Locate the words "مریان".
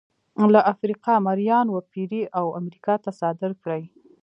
1.27-1.67